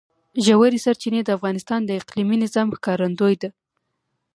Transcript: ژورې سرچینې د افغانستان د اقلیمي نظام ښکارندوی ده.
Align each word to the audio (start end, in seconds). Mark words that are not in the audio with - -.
ژورې 0.45 0.77
سرچینې 0.85 1.21
د 1.23 1.29
افغانستان 1.37 1.79
د 1.85 1.89
اقلیمي 1.99 2.37
نظام 2.43 2.67
ښکارندوی 2.77 3.35
ده. 3.41 3.49